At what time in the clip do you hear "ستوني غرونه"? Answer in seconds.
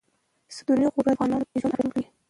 0.55-1.03